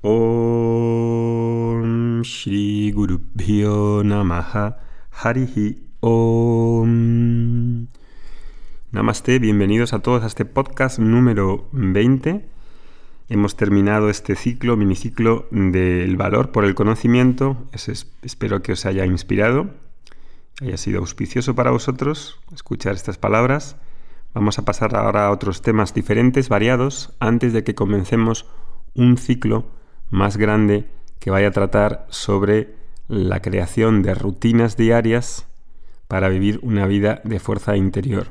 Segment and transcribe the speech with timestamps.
[0.00, 1.72] Om
[2.22, 3.18] Shri Guru
[4.04, 4.78] Namaha
[5.10, 7.88] Harihi Om.
[8.92, 12.48] Namaste, bienvenidos a todos a este podcast número 20.
[13.28, 17.56] Hemos terminado este ciclo, miniciclo del valor por el conocimiento.
[18.22, 19.70] espero que os haya inspirado,
[20.60, 23.74] haya sido auspicioso para vosotros escuchar estas palabras.
[24.32, 28.46] Vamos a pasar ahora a otros temas diferentes, variados, antes de que comencemos
[28.94, 29.76] un ciclo
[30.10, 30.86] más grande
[31.18, 32.74] que vaya a tratar sobre
[33.08, 35.46] la creación de rutinas diarias
[36.06, 38.28] para vivir una vida de fuerza interior,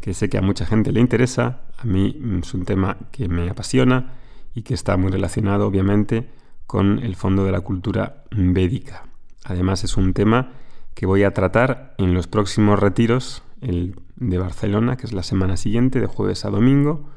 [0.00, 3.48] que sé que a mucha gente le interesa, a mí es un tema que me
[3.48, 4.14] apasiona
[4.54, 6.28] y que está muy relacionado obviamente
[6.66, 9.04] con el fondo de la cultura védica.
[9.44, 10.52] Además es un tema
[10.94, 15.56] que voy a tratar en los próximos retiros el de Barcelona, que es la semana
[15.56, 17.08] siguiente, de jueves a domingo.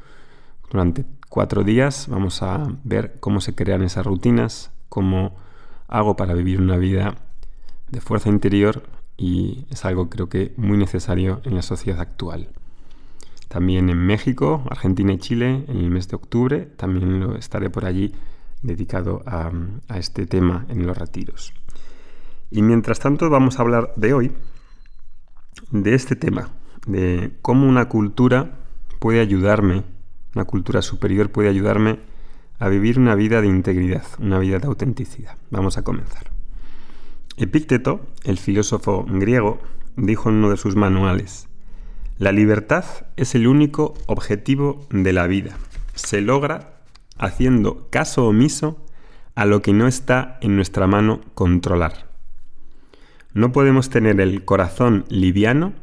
[0.72, 5.36] Durante cuatro días vamos a ver cómo se crean esas rutinas, cómo
[5.88, 7.16] hago para vivir una vida
[7.90, 8.84] de fuerza interior
[9.18, 12.50] y es algo creo que muy necesario en la sociedad actual.
[13.48, 17.86] También en México, Argentina y Chile en el mes de octubre, también lo estaré por
[17.86, 18.14] allí
[18.62, 19.52] dedicado a,
[19.88, 21.52] a este tema en los retiros.
[22.52, 24.32] Y mientras tanto vamos a hablar de hoy
[25.72, 26.52] de este tema,
[26.86, 28.52] de cómo una cultura
[29.00, 29.82] puede ayudarme,
[30.36, 32.00] una cultura superior puede ayudarme
[32.60, 35.38] a vivir una vida de integridad, una vida de autenticidad.
[35.50, 36.32] Vamos a comenzar.
[37.38, 39.60] Epícteto, el filósofo griego,
[39.96, 41.48] dijo en uno de sus manuales,
[42.18, 42.86] la libertad
[43.18, 45.58] es el único objetivo de la vida.
[45.96, 46.82] Se logra
[47.18, 48.86] haciendo caso omiso
[49.36, 52.08] a lo que no está en nuestra mano controlar.
[53.34, 55.74] No podemos tener el corazón liviano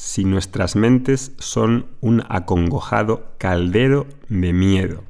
[0.00, 5.04] si nuestras mentes son un acongojado caldero de miedo.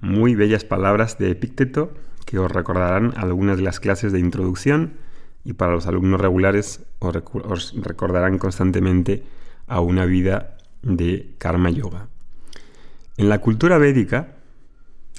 [0.00, 1.94] Muy bellas palabras de Epícteto
[2.26, 4.94] que os recordarán algunas de las clases de introducción
[5.44, 9.22] y para los alumnos regulares os, recordarán constantemente
[9.68, 12.08] a una vida de karma yoga.
[13.16, 14.38] En la cultura védica,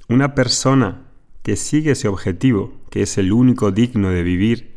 [0.09, 1.03] una persona
[1.43, 4.75] que sigue ese objetivo, que es el único digno de vivir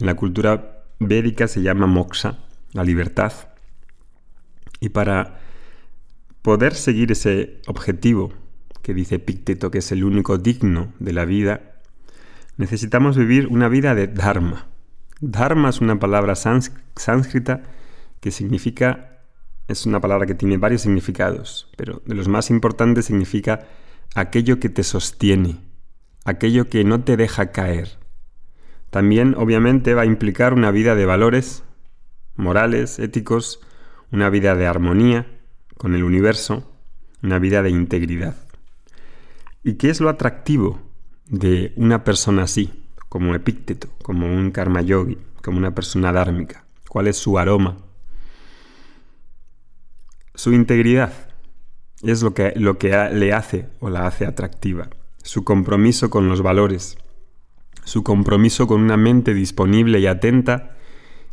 [0.00, 2.40] en la cultura védica se llama moksha,
[2.72, 3.32] la libertad.
[4.80, 5.40] Y para
[6.42, 8.32] poder seguir ese objetivo
[8.82, 11.80] que dice Picteto que es el único digno de la vida,
[12.56, 14.68] necesitamos vivir una vida de dharma.
[15.20, 17.62] Dharma es una palabra sánscrita
[18.20, 19.20] que significa,
[19.68, 23.68] es una palabra que tiene varios significados, pero de los más importantes significa
[24.14, 25.60] aquello que te sostiene,
[26.24, 28.02] aquello que no te deja caer,
[28.92, 31.64] también, obviamente, va a implicar una vida de valores
[32.36, 33.60] morales, éticos,
[34.10, 35.26] una vida de armonía
[35.76, 36.70] con el universo,
[37.22, 38.36] una vida de integridad.
[39.64, 40.80] ¿Y qué es lo atractivo
[41.26, 46.64] de una persona así, como Epícteto, como un karma yogi, como una persona dármica?
[46.88, 47.78] ¿Cuál es su aroma?
[50.34, 51.12] Su integridad
[52.02, 54.88] es lo que, lo que le hace o la hace atractiva.
[55.22, 56.98] Su compromiso con los valores,
[57.84, 60.76] su compromiso con una mente disponible y atenta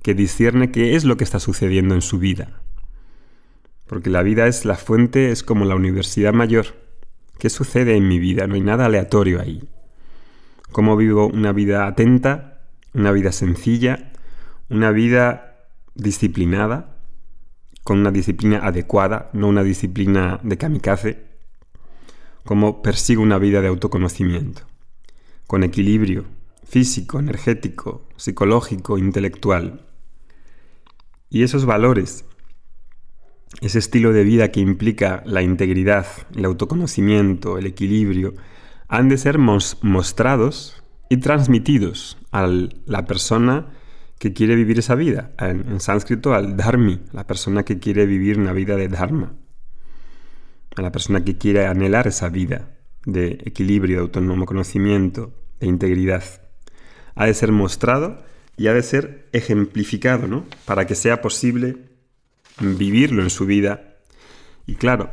[0.02, 2.62] que discierne qué es lo que está sucediendo en su vida.
[3.88, 6.68] Porque la vida es la fuente, es como la universidad mayor.
[7.38, 8.48] ¿Qué sucede en mi vida?
[8.48, 9.68] No hay nada aleatorio ahí.
[10.72, 12.62] ¿Cómo vivo una vida atenta,
[12.94, 14.12] una vida sencilla,
[14.70, 15.66] una vida
[15.96, 16.98] disciplinada,
[17.84, 21.26] con una disciplina adecuada, no una disciplina de kamikaze?
[22.46, 24.62] ¿Cómo persigo una vida de autoconocimiento?
[25.48, 26.26] Con equilibrio,
[26.64, 29.89] físico, energético, psicológico, intelectual.
[31.30, 32.26] Y esos valores,
[33.62, 38.34] ese estilo de vida que implica la integridad, el autoconocimiento, el equilibrio,
[38.88, 42.48] han de ser mostrados y transmitidos a
[42.86, 43.68] la persona
[44.18, 45.32] que quiere vivir esa vida.
[45.38, 49.34] En, en, sánscrito, al dharmi, la persona que quiere vivir una vida de dharma.
[50.76, 52.72] A la persona que quiere anhelar esa vida
[53.06, 56.24] de equilibrio, de autónomo conocimiento, de integridad
[57.20, 58.24] ha de ser mostrado
[58.60, 60.44] y ha de ser ejemplificado, ¿no?
[60.66, 61.78] Para que sea posible
[62.60, 63.96] vivirlo en su vida.
[64.68, 65.10] Y claro,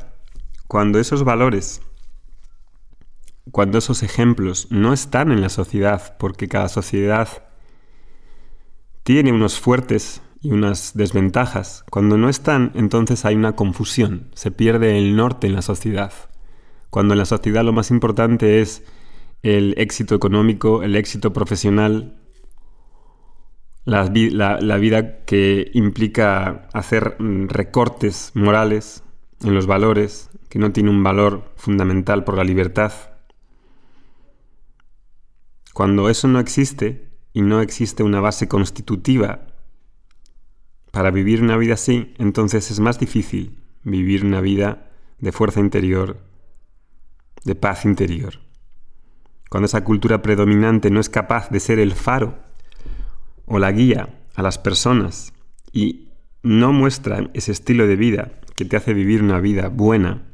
[0.67, 1.81] cuando esos valores,
[3.53, 7.29] cuando esos ejemplos no están en la sociedad, porque cada sociedad
[9.05, 14.99] tiene unos fuertes y unas desventajas, cuando no están, entonces hay una confusión, se pierde
[14.99, 16.13] el norte en la sociedad.
[16.91, 18.83] Cuando en la sociedad lo más importante es
[19.45, 22.26] el éxito económico, el éxito profesional,
[23.87, 29.05] la, vida que implica hacer mm, recortes morales
[29.43, 32.93] en los valores, que no tiene un valor fundamental por la libertad.
[35.73, 39.47] Cuando eso no existe y no existe una base constitutiva
[40.91, 46.19] para vivir una vida así, entonces es más difícil vivir una vida de fuerza interior,
[47.45, 48.41] de paz interior.
[49.49, 52.46] Cuando esa cultura predominante no es capaz de ser el faro
[53.47, 55.33] o la guía a las personas
[55.73, 56.09] y
[56.43, 60.25] no muestra ese estilo de vida que te hace vivir una vida buena,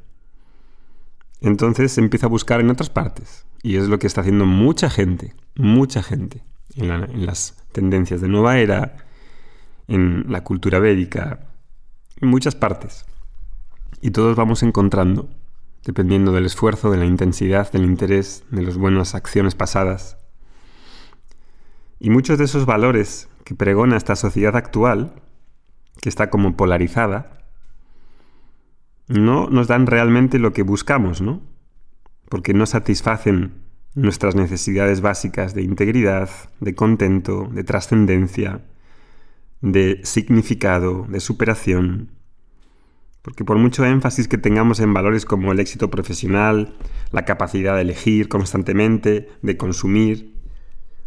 [1.41, 3.47] entonces empieza a buscar en otras partes.
[3.63, 6.45] Y es lo que está haciendo mucha gente, mucha gente,
[6.75, 8.97] en, en las tendencias de nueva era,
[9.89, 11.41] en la cultura védica,
[12.21, 13.05] en muchas partes.
[14.01, 15.29] Y todos vamos encontrando,
[15.85, 20.17] dependiendo del esfuerzo, de la intensidad, del interés, de las buenas acciones pasadas.
[22.05, 25.23] Y muchos de esos valores que pregona esta sociedad actual,
[26.01, 27.47] que está como polarizada,
[29.07, 31.43] no nos dan realmente lo que buscamos, ¿no?
[32.29, 33.53] Porque no satisfacen
[33.95, 36.29] nuestras necesidades básicas de integridad,
[36.59, 38.63] de contento, de trascendencia,
[39.61, 42.11] de significado, de superación.
[43.23, 46.75] Porque por mucho énfasis que tengamos en valores como el éxito profesional,
[47.13, 50.32] la capacidad de elegir constantemente, de consumir,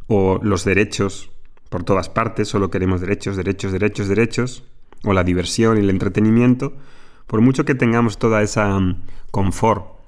[0.07, 1.31] o los derechos
[1.69, 4.63] por todas partes, solo queremos derechos, derechos, derechos, derechos,
[5.04, 6.74] o la diversión y el entretenimiento,
[7.28, 10.00] por mucho que tengamos toda esa mm, confort,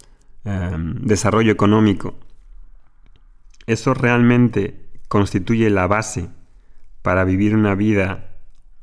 [0.46, 2.16] em, desarrollo económico,
[3.66, 6.30] eso realmente constituye la base
[7.02, 8.30] para vivir una vida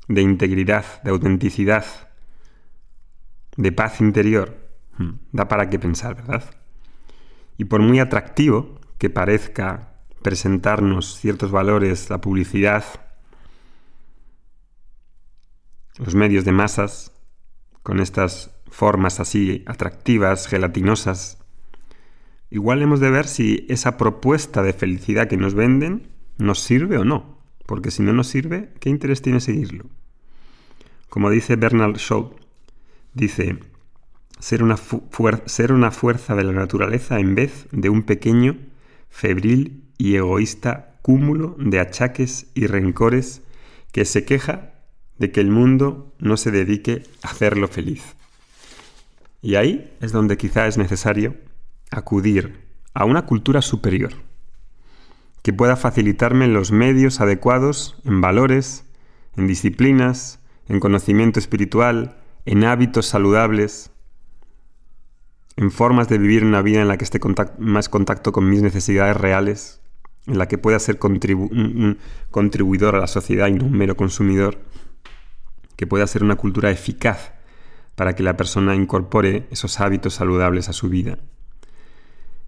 [0.08, 1.84] de integridad, de autenticidad,
[3.56, 4.56] de paz interior.
[4.98, 6.44] Hmm, da para qué pensar, ¿verdad?
[7.56, 9.93] Y por muy atractivo que parezca
[10.24, 12.82] presentarnos ciertos valores, la publicidad,
[15.98, 17.12] los medios de masas,
[17.82, 21.44] con estas formas así atractivas, gelatinosas,
[22.48, 27.04] igual hemos de ver si esa propuesta de felicidad que nos venden nos sirve o
[27.04, 29.84] no, porque si no nos sirve, ¿qué interés tiene seguirlo?
[31.10, 32.34] Como dice Bernard Shaw,
[33.12, 33.58] dice,
[34.38, 34.78] ser una,
[35.44, 38.56] ser una fuerza de la naturaleza en vez de un pequeño,
[39.10, 43.42] febril y egoísta cúmulo de achaques y rencores
[43.92, 44.72] que se queja
[45.18, 48.02] de que el mundo no se dedique a hacerlo feliz.
[49.42, 51.36] Y ahí es donde quizá es necesario
[51.90, 52.64] acudir
[52.94, 54.12] a una cultura superior,
[55.42, 58.84] que pueda facilitarme los medios adecuados en valores,
[59.36, 63.90] en disciplinas, en conocimiento espiritual, en hábitos saludables,
[65.56, 67.20] en formas de vivir una vida en la que esté
[67.58, 69.82] más contacto con mis necesidades reales,
[70.26, 71.98] en la que pueda ser un
[72.30, 74.58] contribuidor a la sociedad y no un mero consumidor
[75.76, 77.32] que pueda ser una cultura eficaz
[77.94, 81.18] para que la persona incorpore esos hábitos saludables a su vida.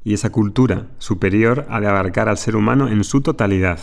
[0.04, 3.80] Y esa cultura superior ha de abarcar al ser humano en su totalidad,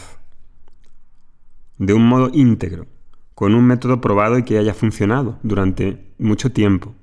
[1.77, 2.87] de un modo íntegro,
[3.35, 6.95] con un método probado y que haya funcionado durante mucho tiempo.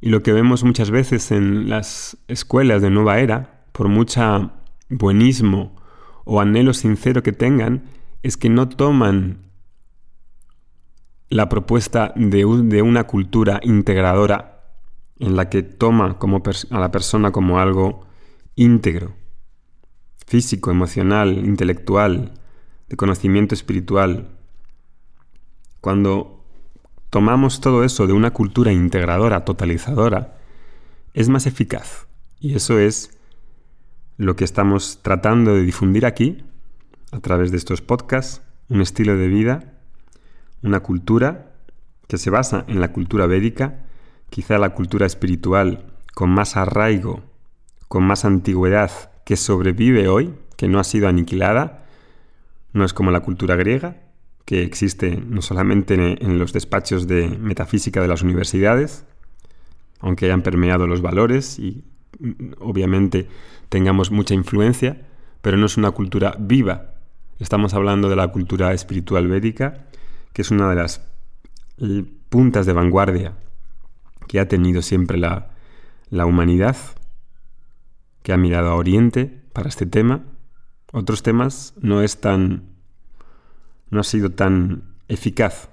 [0.00, 4.52] Y lo que vemos muchas veces en las escuelas de nueva era, por mucha
[4.92, 5.74] buenismo
[6.24, 7.84] o anhelo sincero que tengan,
[8.22, 9.50] es que no toman
[11.28, 14.64] la propuesta de, una cultura integradora
[15.18, 18.06] en la que toma como a la persona como algo
[18.54, 19.14] íntegro,
[20.26, 22.34] físico, emocional, intelectual,
[22.88, 24.28] de conocimiento espiritual.
[25.80, 26.44] Cuando
[27.08, 30.36] tomamos todo eso de una cultura integradora, totalizadora,
[31.14, 32.06] es más eficaz.
[32.40, 33.18] Y eso es
[34.16, 36.44] lo que estamos tratando de difundir aquí,
[37.10, 39.72] a través de estos podcasts, un estilo de vida
[40.62, 41.52] una cultura
[42.08, 43.84] que se basa en la cultura védica,
[44.30, 47.22] quizá la cultura espiritual con más arraigo,
[47.88, 48.90] con más antigüedad,
[49.24, 51.84] que sobrevive hoy, que no ha sido aniquilada,
[52.72, 54.02] no es como la cultura griega,
[54.44, 59.04] que existe no solamente en los despachos de metafísica de las universidades,
[60.00, 61.84] aunque hayan permeado los valores y
[62.58, 63.28] obviamente
[63.68, 65.02] tengamos mucha influencia,
[65.40, 66.94] pero no es una cultura viva.
[67.38, 69.86] Estamos hablando de la cultura espiritual védica
[70.32, 71.02] que es una de las
[72.28, 73.34] puntas de vanguardia
[74.28, 75.50] que ha tenido siempre la,
[76.10, 76.76] la humanidad,
[78.22, 80.22] que ha mirado a Oriente para este tema.
[80.92, 82.64] Otros temas no es tan.
[83.90, 85.68] no ha sido tan eficaz,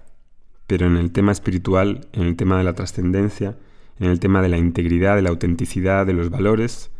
[0.68, 3.58] pero en el tema espiritual, en el tema de la trascendencia,
[4.00, 6.92] en el tema de la integridad, de la autenticidad, de los valores,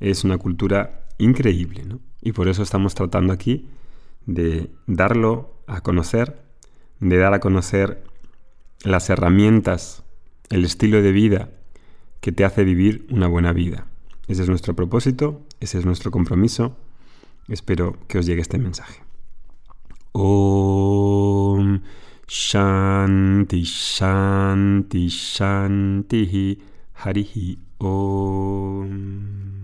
[0.00, 2.00] es una cultura increíble, ¿no?
[2.20, 3.68] Y por eso estamos tratando aquí
[4.26, 6.46] de darlo a conocer
[7.00, 8.02] de dar a conocer
[8.82, 10.02] las herramientas,
[10.50, 11.50] el estilo de vida
[12.20, 13.86] que te hace vivir una buena vida.
[14.26, 16.76] Ese es nuestro propósito, ese es nuestro compromiso
[17.48, 19.02] Espero que os llegue este mensaje.
[22.28, 26.60] Shanti Shanti Shanti
[27.00, 29.57] Harihi Om